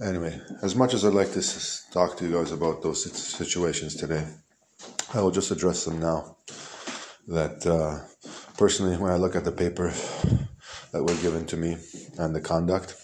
Anyway, 0.00 0.40
as 0.62 0.76
much 0.76 0.94
as 0.94 1.04
I'd 1.04 1.12
like 1.12 1.32
to 1.32 1.42
talk 1.90 2.16
to 2.16 2.24
you 2.24 2.34
guys 2.34 2.52
about 2.52 2.82
those 2.82 3.10
situations 3.12 3.96
today, 3.96 4.24
I 5.12 5.20
will 5.20 5.32
just 5.32 5.50
address 5.50 5.84
them 5.84 5.98
now. 5.98 6.36
That 7.26 7.66
uh, 7.66 8.06
personally, 8.56 8.96
when 8.96 9.10
I 9.10 9.16
look 9.16 9.34
at 9.34 9.44
the 9.44 9.50
paper 9.50 9.92
that 10.92 11.02
was 11.02 11.20
given 11.20 11.46
to 11.46 11.56
me 11.56 11.78
and 12.16 12.32
the 12.32 12.40
conduct 12.40 12.94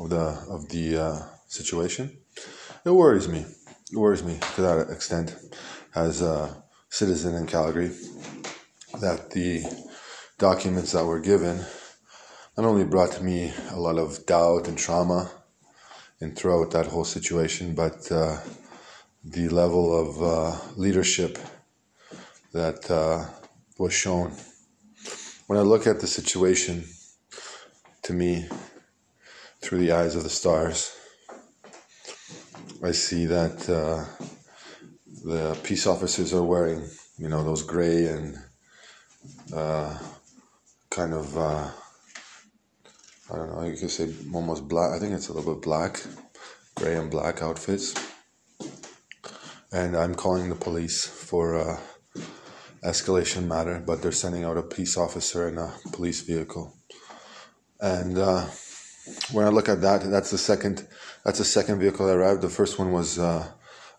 of 0.00 0.10
the 0.10 0.44
of 0.50 0.68
the 0.68 0.98
uh, 0.98 1.22
situation, 1.46 2.18
it 2.84 2.90
worries 2.90 3.28
me. 3.28 3.46
It 3.92 3.96
worries 3.96 4.24
me 4.24 4.40
to 4.56 4.62
that 4.62 4.90
extent, 4.90 5.36
as 5.94 6.22
a 6.22 6.60
citizen 6.88 7.36
in 7.36 7.46
Calgary, 7.46 7.92
that 9.00 9.30
the 9.30 9.62
documents 10.38 10.90
that 10.90 11.04
were 11.04 11.20
given 11.20 11.64
not 12.56 12.66
only 12.66 12.84
brought 12.84 13.22
me 13.22 13.52
a 13.70 13.78
lot 13.78 13.96
of 13.96 14.26
doubt 14.26 14.66
and 14.66 14.76
trauma 14.76 15.30
and 16.20 16.36
throughout 16.36 16.70
that 16.70 16.86
whole 16.86 17.04
situation, 17.04 17.74
but 17.74 18.10
uh, 18.10 18.38
the 19.24 19.48
level 19.48 19.86
of 19.94 20.22
uh, 20.22 20.58
leadership 20.76 21.38
that 22.52 22.90
uh, 22.90 23.26
was 23.78 23.92
shown. 23.92 24.32
When 25.46 25.58
I 25.58 25.62
look 25.62 25.86
at 25.86 26.00
the 26.00 26.06
situation, 26.06 26.84
to 28.02 28.12
me, 28.12 28.46
through 29.60 29.78
the 29.78 29.92
eyes 29.92 30.14
of 30.14 30.22
the 30.22 30.30
stars, 30.30 30.94
I 32.82 32.92
see 32.92 33.26
that 33.26 33.68
uh, 33.68 34.04
the 35.24 35.58
peace 35.62 35.86
officers 35.86 36.34
are 36.34 36.42
wearing, 36.42 36.86
you 37.16 37.28
know, 37.28 37.42
those 37.42 37.62
gray 37.62 38.06
and 38.06 38.38
uh, 39.54 39.98
kind 40.90 41.14
of 41.14 41.36
uh, 41.36 41.70
I 43.32 43.36
don't 43.36 43.52
know, 43.52 43.64
you 43.64 43.76
could 43.76 43.90
say 43.90 44.12
almost 44.34 44.68
black. 44.68 44.92
I 44.92 44.98
think 44.98 45.14
it's 45.14 45.28
a 45.28 45.32
little 45.32 45.54
bit 45.54 45.62
black, 45.62 46.02
gray 46.74 46.96
and 46.96 47.10
black 47.10 47.42
outfits. 47.42 47.94
And 49.72 49.96
I'm 49.96 50.14
calling 50.14 50.50
the 50.50 50.54
police 50.54 51.06
for 51.06 51.54
a 51.54 51.80
escalation 52.84 53.46
matter, 53.46 53.82
but 53.84 54.02
they're 54.02 54.12
sending 54.12 54.44
out 54.44 54.58
a 54.58 54.62
peace 54.62 54.96
officer 54.96 55.48
in 55.48 55.56
a 55.56 55.72
police 55.92 56.20
vehicle. 56.20 56.76
And 57.80 58.18
uh, 58.18 58.46
when 59.32 59.46
I 59.46 59.48
look 59.48 59.68
at 59.68 59.80
that, 59.80 60.02
that's 60.10 60.30
the 60.30 60.38
second. 60.38 60.86
That's 61.24 61.38
the 61.38 61.44
second 61.44 61.80
vehicle 61.80 62.06
that 62.06 62.16
arrived. 62.16 62.42
The 62.42 62.50
first 62.50 62.78
one 62.78 62.92
was 62.92 63.18
uh, 63.18 63.50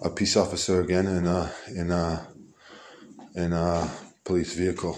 a 0.02 0.10
peace 0.10 0.38
officer 0.38 0.82
again 0.82 1.08
in 1.08 1.26
a 1.26 1.52
in 1.76 1.92
a 1.92 2.28
in 3.36 3.54
a 3.54 3.90
police 4.24 4.54
vehicle. 4.54 4.98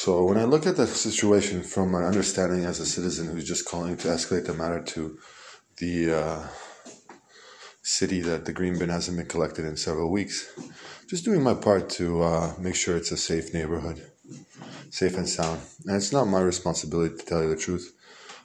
So 0.00 0.22
when 0.22 0.38
I 0.38 0.44
look 0.44 0.64
at 0.64 0.76
the 0.76 0.86
situation 0.86 1.64
from 1.64 1.90
my 1.90 2.04
understanding 2.04 2.64
as 2.64 2.78
a 2.78 2.86
citizen 2.86 3.26
who's 3.26 3.48
just 3.48 3.64
calling 3.64 3.96
to 3.96 4.06
escalate 4.06 4.46
the 4.46 4.54
matter 4.54 4.80
to 4.80 5.18
the 5.78 6.14
uh, 6.14 6.46
city 7.82 8.20
that 8.20 8.44
the 8.44 8.52
green 8.52 8.78
bin 8.78 8.90
hasn't 8.90 9.16
been 9.16 9.26
collected 9.26 9.64
in 9.64 9.76
several 9.76 10.12
weeks, 10.12 10.56
just 11.08 11.24
doing 11.24 11.42
my 11.42 11.52
part 11.52 11.90
to 11.98 12.22
uh, 12.22 12.54
make 12.60 12.76
sure 12.76 12.96
it's 12.96 13.10
a 13.10 13.16
safe 13.16 13.52
neighborhood, 13.52 14.08
safe 14.90 15.16
and 15.16 15.28
sound. 15.28 15.62
And 15.84 15.96
it's 15.96 16.12
not 16.12 16.26
my 16.28 16.42
responsibility 16.42 17.16
to 17.16 17.26
tell 17.26 17.42
you 17.42 17.48
the 17.48 17.56
truth. 17.56 17.92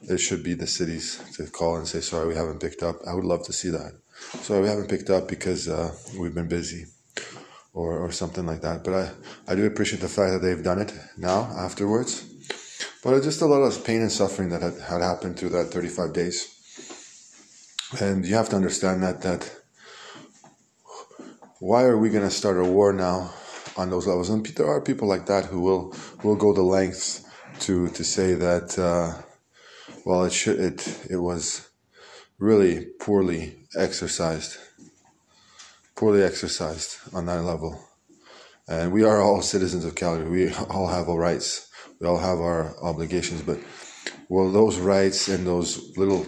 It 0.10 0.18
should 0.18 0.44
be 0.44 0.56
the 0.56 0.66
city's 0.66 1.22
to 1.36 1.46
call 1.46 1.76
and 1.76 1.88
say, 1.88 2.02
sorry, 2.02 2.30
we 2.30 2.36
haven't 2.36 2.62
picked 2.62 2.82
up. 2.82 2.96
I 3.06 3.14
would 3.14 3.26
love 3.26 3.46
to 3.46 3.54
see 3.54 3.70
that. 3.70 3.94
Sorry, 4.42 4.62
we 4.62 4.70
haven't 4.70 4.90
picked 4.90 5.12
up 5.12 5.28
because 5.28 5.70
uh, 5.70 5.94
we've 6.18 6.34
been 6.34 6.48
busy 6.48 6.88
or, 7.74 7.98
or 7.98 8.12
something 8.12 8.46
like 8.46 8.62
that. 8.62 8.84
But 8.84 8.94
I, 8.94 9.12
I 9.52 9.56
do 9.56 9.66
appreciate 9.66 10.02
the 10.02 10.08
fact 10.08 10.32
that 10.34 10.40
they've 10.42 10.64
done 10.64 10.80
it 10.80 10.94
now 11.18 11.52
afterwards. 11.58 12.24
But 13.04 13.16
it's 13.16 13.26
just 13.26 13.42
a 13.42 13.46
lot 13.46 13.64
of 13.64 13.84
pain 13.84 14.02
and 14.02 14.12
suffering 14.12 14.50
that 14.50 14.62
had, 14.62 14.80
had 14.80 15.02
happened 15.02 15.38
through 15.38 15.50
that 15.50 15.66
35 15.66 16.14
days. 16.14 16.50
And 18.00 18.26
you 18.26 18.36
have 18.36 18.50
to 18.50 18.56
understand 18.56 19.04
that 19.04 19.22
that 19.22 19.52
why 21.60 21.84
are 21.84 21.98
we 21.98 22.10
going 22.10 22.24
to 22.24 22.32
start 22.32 22.58
a 22.58 22.64
war 22.64 22.92
now 22.94 23.34
on 23.78 23.90
those 23.90 24.08
levels? 24.08 24.30
And 24.30 24.46
there 24.46 24.68
are 24.68 24.82
people 24.82 25.08
like 25.08 25.28
that 25.28 25.46
who 25.46 25.62
will 25.62 25.96
will 26.24 26.36
go 26.36 26.54
the 26.54 26.64
lengths 26.64 27.26
to 27.62 27.90
to 27.90 28.04
say 28.04 28.34
that 28.34 28.78
uh, 28.80 29.22
well 30.06 30.24
it 30.24 30.34
should 30.34 30.60
it 30.60 31.08
it 31.10 31.18
was 31.18 31.70
really 32.40 32.88
poorly 33.00 33.56
exercised 33.78 34.58
poorly 35.96 36.24
exercised 36.24 36.98
on 37.14 37.26
that 37.28 37.44
level. 37.44 37.80
And 38.68 38.92
we 38.92 39.04
are 39.04 39.22
all 39.22 39.42
citizens 39.42 39.86
of 39.86 39.96
Calgary. 39.96 40.30
We 40.30 40.54
all 40.70 40.88
have 40.88 41.10
our 41.10 41.18
rights. 41.18 41.70
We 42.00 42.08
all 42.08 42.18
have 42.18 42.40
our 42.40 42.76
obligations. 42.82 43.42
But 43.42 43.60
will 44.30 44.52
those 44.52 44.80
rights 44.80 45.28
and 45.28 45.46
those 45.46 45.98
little 45.98 46.26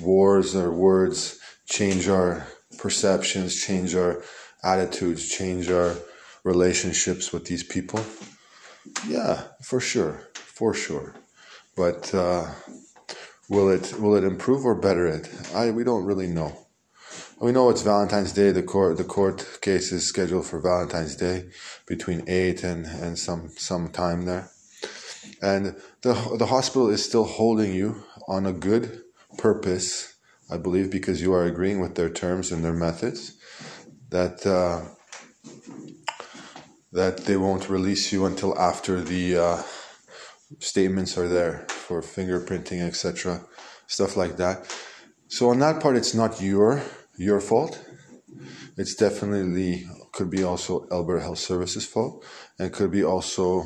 wars 0.00 0.54
or 0.54 0.70
words 0.72 1.38
change 1.66 2.08
our 2.08 2.46
perceptions, 2.78 3.60
change 3.60 3.94
our 3.94 4.22
attitudes, 4.62 5.28
change 5.28 5.70
our 5.70 5.96
relationships 6.44 7.32
with 7.32 7.46
these 7.46 7.62
people? 7.62 8.00
Yeah, 9.06 9.44
for 9.62 9.80
sure, 9.80 10.28
for 10.34 10.74
sure. 10.74 11.14
But 11.76 12.14
uh, 12.14 12.50
will 13.48 13.70
it 13.70 13.94
will 13.98 14.16
it 14.16 14.24
improve 14.24 14.64
or 14.64 14.74
better 14.74 15.06
it? 15.06 15.28
I 15.54 15.70
we 15.70 15.84
don't 15.84 16.04
really 16.04 16.26
know. 16.26 16.67
We 17.40 17.52
know 17.52 17.70
it's 17.70 17.82
Valentine's 17.82 18.32
Day. 18.32 18.50
The 18.50 18.64
court 18.64 18.96
the 18.96 19.04
court 19.04 19.60
case 19.60 19.92
is 19.92 20.04
scheduled 20.04 20.46
for 20.46 20.60
Valentine's 20.60 21.14
Day 21.14 21.50
between 21.86 22.24
eight 22.26 22.64
and, 22.64 22.84
and 22.84 23.16
some 23.16 23.50
some 23.50 23.90
time 23.90 24.24
there. 24.24 24.50
And 25.40 25.76
the 26.02 26.14
the 26.36 26.46
hospital 26.46 26.88
is 26.90 27.04
still 27.04 27.22
holding 27.22 27.72
you 27.72 28.02
on 28.26 28.44
a 28.44 28.52
good 28.52 29.02
purpose, 29.36 30.16
I 30.50 30.56
believe, 30.56 30.90
because 30.90 31.22
you 31.22 31.32
are 31.32 31.44
agreeing 31.44 31.80
with 31.80 31.94
their 31.94 32.10
terms 32.10 32.50
and 32.50 32.64
their 32.64 32.72
methods. 32.72 33.36
That 34.08 34.44
uh, 34.44 34.88
that 36.90 37.18
they 37.18 37.36
won't 37.36 37.68
release 37.68 38.12
you 38.12 38.26
until 38.26 38.58
after 38.58 39.00
the 39.00 39.36
uh, 39.38 39.62
statements 40.58 41.16
are 41.16 41.28
there 41.28 41.66
for 41.68 42.02
fingerprinting, 42.02 42.80
etc., 42.80 43.42
stuff 43.86 44.16
like 44.16 44.38
that. 44.38 44.66
So 45.28 45.50
on 45.50 45.60
that 45.60 45.80
part, 45.80 45.96
it's 45.96 46.14
not 46.14 46.40
your 46.40 46.82
your 47.18 47.40
fault. 47.40 47.84
It's 48.76 48.94
definitely 48.94 49.86
could 50.12 50.30
be 50.30 50.42
also 50.42 50.86
Alberta 50.90 51.22
Health 51.22 51.38
Services 51.38 51.84
fault, 51.84 52.24
and 52.58 52.72
could 52.72 52.90
be 52.90 53.04
also 53.04 53.64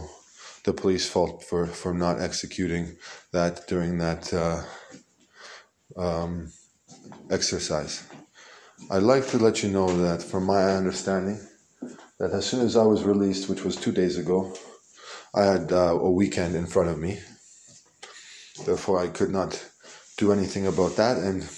the 0.65 0.73
police 0.73 1.09
fault 1.09 1.45
for 1.45 1.67
for 1.67 1.93
not 1.95 2.21
executing 2.21 2.97
that 3.33 3.67
during 3.69 3.99
that 3.99 4.33
uh, 4.33 4.63
um, 5.97 6.53
exercise. 7.31 8.05
I'd 8.91 9.03
like 9.03 9.29
to 9.29 9.39
let 9.39 9.63
you 9.63 9.71
know 9.71 9.89
that, 10.03 10.23
from 10.23 10.45
my 10.45 10.75
understanding, 10.75 11.39
that 12.19 12.33
as 12.33 12.47
soon 12.47 12.61
as 12.61 12.77
I 12.77 12.85
was 12.85 13.05
released, 13.05 13.49
which 13.49 13.65
was 13.65 13.77
two 13.77 13.93
days 13.93 14.19
ago, 14.19 14.53
I 15.35 15.45
had 15.45 15.73
uh, 15.73 15.99
a 16.01 16.11
weekend 16.11 16.57
in 16.57 16.67
front 16.67 16.89
of 16.89 16.99
me. 16.99 17.21
Therefore, 18.67 18.99
I 18.99 19.09
could 19.09 19.31
not 19.31 19.65
do 20.17 20.33
anything 20.33 20.67
about 20.67 20.97
that, 20.97 21.19
and 21.19 21.49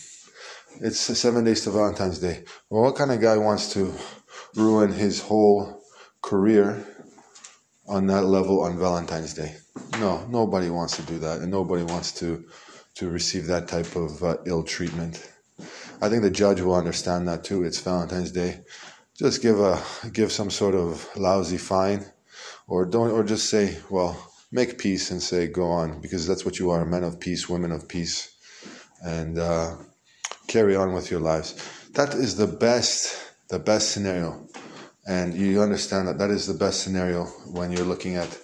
it's 0.81 0.99
seven 0.99 1.45
days 1.45 1.63
to 1.63 1.71
Valentine's 1.71 2.19
Day. 2.19 2.45
Well, 2.69 2.83
what 2.83 2.97
kind 2.97 3.13
of 3.13 3.21
guy 3.21 3.37
wants 3.37 3.73
to 3.75 3.95
ruin 4.55 4.93
his 4.93 5.21
whole 5.21 5.83
career 6.23 6.87
on 7.87 8.07
that 8.09 8.25
level 8.25 8.63
on 8.63 8.79
Valentine's 8.79 9.35
Day? 9.35 9.57
No, 9.99 10.27
nobody 10.27 10.71
wants 10.71 10.97
to 10.97 11.03
do 11.03 11.19
that, 11.19 11.41
and 11.41 11.51
nobody 11.51 11.85
wants 11.85 12.13
to 12.21 12.45
to 12.97 13.11
receive 13.11 13.47
that 13.47 13.67
type 13.67 13.97
of 13.97 14.23
uh, 14.23 14.37
ill 14.47 14.63
treatment. 14.63 15.31
I 16.01 16.09
think 16.09 16.23
the 16.23 16.31
judge 16.31 16.61
will 16.61 16.77
understand 16.77 17.27
that 17.29 17.45
too. 17.45 17.65
It's 17.65 17.81
Valentine's 17.81 18.31
Day. 18.31 18.61
Just 19.17 19.43
give 19.43 19.61
a 19.61 19.81
give 20.13 20.33
some 20.33 20.51
sort 20.51 20.75
of 20.75 21.09
lousy 21.17 21.59
fine, 21.59 22.05
or 22.67 22.85
don't, 22.85 23.11
or 23.11 23.23
just 23.23 23.49
say, 23.49 23.79
well, 23.91 24.33
make 24.51 24.79
peace 24.79 25.11
and 25.11 25.23
say 25.23 25.47
go 25.47 25.71
on 25.71 26.01
because 26.01 26.27
that's 26.27 26.45
what 26.45 26.59
you 26.59 26.71
are, 26.71 26.85
men 26.85 27.05
of 27.05 27.21
peace, 27.21 27.49
women 27.49 27.71
of 27.71 27.89
peace, 27.89 28.35
and. 29.03 29.39
Uh, 29.39 29.77
carry 30.47 30.77
on 30.77 30.93
with 30.93 31.11
your 31.11 31.21
lives. 31.21 31.55
That 31.93 32.15
is 32.15 32.37
the 32.37 32.47
best, 32.47 33.17
the 33.49 33.59
best 33.59 33.91
scenario. 33.91 34.49
And 35.07 35.35
you 35.35 35.61
understand 35.61 36.09
that 36.09 36.19
that 36.19 36.31
is 36.31 36.47
the 36.47 36.55
best 36.55 36.83
scenario 36.83 37.25
when 37.53 37.71
you're 37.71 37.85
looking 37.85 38.17
at 38.17 38.39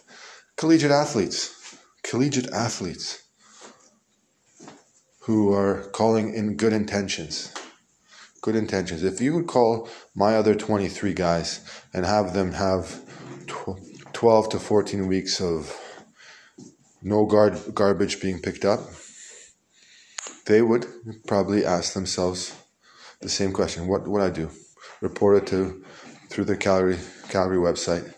collegiate 0.56 0.90
athletes, 0.90 1.76
collegiate 2.02 2.52
athletes 2.52 3.22
who 5.20 5.52
are 5.52 5.82
calling 5.92 6.34
in 6.34 6.56
good 6.56 6.72
intentions. 6.72 7.54
Good 8.42 8.56
intentions. 8.56 9.02
If 9.02 9.20
you 9.20 9.34
would 9.34 9.46
call 9.46 9.88
my 10.14 10.36
other 10.36 10.54
23 10.54 11.12
guys 11.14 11.60
and 11.92 12.06
have 12.06 12.34
them 12.34 12.52
have 12.52 13.02
12 14.12 14.48
to 14.50 14.58
14 14.58 15.06
weeks 15.06 15.40
of 15.40 15.76
no 17.02 17.26
guard, 17.26 17.58
garbage 17.74 18.20
being 18.20 18.40
picked 18.40 18.64
up, 18.64 18.80
they 20.50 20.62
would 20.62 20.86
probably 21.26 21.64
ask 21.64 21.94
themselves 21.94 22.54
the 23.20 23.28
same 23.28 23.52
question: 23.52 23.86
What 23.86 24.06
would 24.08 24.22
I 24.22 24.30
do? 24.30 24.50
Report 25.00 25.38
it 25.38 25.46
to 25.48 25.84
through 26.28 26.44
the 26.44 26.56
Calgary 26.56 26.98
Calgary 27.28 27.58
website, 27.58 28.12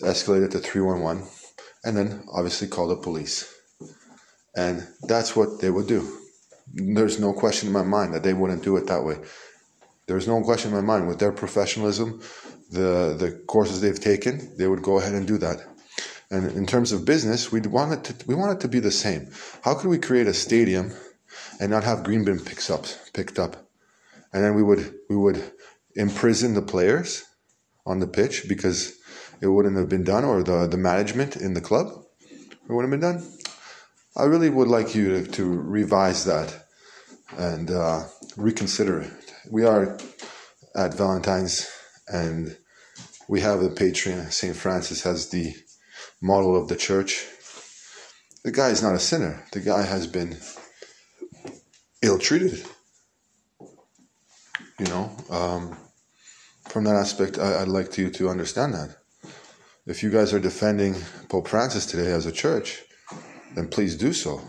escalate 0.00 0.44
it 0.44 0.50
to 0.52 0.58
three 0.58 0.80
one 0.80 1.00
one, 1.00 1.22
and 1.84 1.96
then 1.96 2.24
obviously 2.32 2.66
call 2.68 2.88
the 2.88 2.96
police. 2.96 3.54
And 4.56 4.86
that's 5.06 5.36
what 5.36 5.60
they 5.60 5.70
would 5.70 5.86
do. 5.86 6.02
there's 6.74 7.20
no 7.20 7.32
question 7.32 7.68
in 7.68 7.72
my 7.72 7.84
mind 7.84 8.12
that 8.14 8.24
they 8.24 8.34
wouldn't 8.34 8.64
do 8.64 8.76
it 8.76 8.86
that 8.88 9.04
way. 9.04 9.16
There's 10.08 10.26
no 10.26 10.42
question 10.42 10.70
in 10.70 10.76
my 10.76 10.86
mind 10.92 11.08
with 11.08 11.18
their 11.18 11.32
professionalism, 11.32 12.20
the 12.70 13.16
the 13.22 13.30
courses 13.46 13.80
they've 13.80 14.00
taken, 14.12 14.34
they 14.58 14.66
would 14.66 14.82
go 14.82 14.98
ahead 14.98 15.14
and 15.14 15.26
do 15.26 15.38
that. 15.38 15.58
And 16.30 16.50
in 16.52 16.66
terms 16.66 16.92
of 16.92 17.06
business, 17.06 17.52
we 17.52 17.60
want 17.60 17.92
it 17.92 18.02
to 18.04 18.26
we 18.26 18.34
want 18.34 18.52
it 18.56 18.60
to 18.62 18.68
be 18.68 18.80
the 18.80 18.90
same. 18.90 19.30
How 19.62 19.74
could 19.74 19.88
we 19.88 19.98
create 19.98 20.26
a 20.26 20.34
stadium 20.34 20.92
and 21.60 21.70
not 21.70 21.84
have 21.84 22.04
green 22.04 22.24
bin 22.24 22.40
picks 22.40 22.70
up 22.70 22.86
picked 23.12 23.38
up, 23.38 23.68
and 24.32 24.44
then 24.44 24.54
we 24.54 24.62
would 24.62 24.94
we 25.08 25.16
would 25.16 25.52
imprison 25.94 26.54
the 26.54 26.62
players 26.62 27.24
on 27.86 28.00
the 28.00 28.06
pitch 28.06 28.46
because 28.48 28.94
it 29.40 29.48
wouldn't 29.48 29.76
have 29.76 29.88
been 29.88 30.04
done, 30.04 30.24
or 30.24 30.42
the 30.42 30.66
the 30.66 30.76
management 30.76 31.36
in 31.36 31.54
the 31.54 31.60
club, 31.60 31.86
it 32.30 32.72
wouldn't 32.72 32.92
have 32.92 33.00
been 33.00 33.12
done. 33.12 33.38
I 34.16 34.24
really 34.24 34.50
would 34.50 34.68
like 34.68 34.96
you 34.96 35.22
to, 35.22 35.30
to 35.32 35.44
revise 35.44 36.24
that 36.24 36.66
and 37.36 37.70
uh, 37.70 38.04
reconsider 38.36 39.02
it. 39.02 39.34
We 39.48 39.64
are 39.64 39.96
at 40.74 40.94
Valentine's 40.94 41.70
and 42.08 42.56
we 43.28 43.40
have 43.42 43.60
the 43.60 43.70
patron, 43.70 44.30
St. 44.30 44.56
Francis, 44.56 45.06
as 45.06 45.28
the 45.28 45.54
model 46.20 46.60
of 46.60 46.68
the 46.68 46.76
church. 46.76 47.26
The 48.42 48.50
guy 48.50 48.70
is 48.70 48.82
not 48.82 48.94
a 48.94 48.98
sinner. 48.98 49.44
The 49.52 49.60
guy 49.60 49.82
has 49.82 50.06
been 50.06 50.38
ill 52.02 52.18
treated. 52.18 52.64
You 54.78 54.86
know, 54.86 55.10
um, 55.30 55.76
from 56.68 56.84
that 56.84 56.94
aspect, 56.94 57.38
I, 57.38 57.60
would 57.60 57.68
like 57.68 57.98
you 57.98 58.10
to 58.10 58.28
understand 58.28 58.74
that. 58.74 58.96
If 59.86 60.02
you 60.02 60.10
guys 60.10 60.32
are 60.32 60.38
defending 60.38 60.94
Pope 61.28 61.48
Francis 61.48 61.86
today 61.86 62.12
as 62.12 62.26
a 62.26 62.32
church, 62.32 62.82
then 63.54 63.68
please 63.68 63.96
do 63.96 64.12
so. 64.12 64.40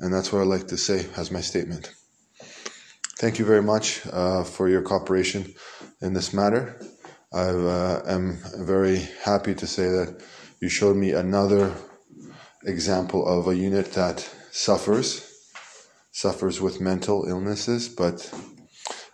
And 0.00 0.12
that's 0.12 0.32
what 0.32 0.40
I'd 0.40 0.48
like 0.48 0.68
to 0.68 0.76
say 0.76 1.06
as 1.16 1.30
my 1.30 1.40
statement. 1.40 1.92
Thank 3.18 3.38
you 3.38 3.44
very 3.44 3.62
much 3.62 4.06
uh, 4.12 4.44
for 4.44 4.68
your 4.68 4.82
cooperation 4.82 5.54
in 6.00 6.14
this 6.14 6.32
matter. 6.32 6.80
I 7.32 7.48
uh, 7.48 8.02
am 8.06 8.38
very 8.56 9.06
happy 9.22 9.54
to 9.54 9.66
say 9.66 9.88
that 9.88 10.22
you 10.60 10.68
showed 10.68 10.96
me 10.96 11.12
another 11.12 11.74
example 12.64 13.26
of 13.26 13.48
a 13.48 13.56
unit 13.56 13.92
that 13.92 14.20
suffers, 14.50 15.27
suffers 16.18 16.60
with 16.60 16.80
mental 16.80 17.28
illnesses, 17.28 17.88
but 17.88 18.28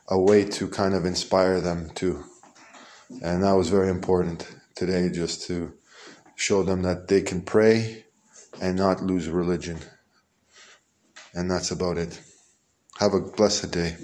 a 0.08 0.18
way 0.18 0.42
to 0.42 0.66
kind 0.66 0.94
of 0.94 1.04
inspire 1.04 1.60
them 1.60 1.90
too. 1.94 2.24
And 3.22 3.42
that 3.42 3.52
was 3.52 3.68
very 3.68 3.90
important 3.90 4.48
today, 4.74 5.10
just 5.10 5.46
to 5.48 5.74
show 6.34 6.62
them 6.62 6.80
that 6.80 7.08
they 7.08 7.20
can 7.20 7.42
pray 7.42 8.06
and 8.58 8.78
not 8.78 9.02
lose 9.02 9.28
religion. 9.28 9.80
And 11.34 11.50
that's 11.50 11.70
about 11.70 11.98
it. 11.98 12.18
Have 12.98 13.12
a 13.12 13.20
blessed 13.20 13.70
day. 13.70 13.96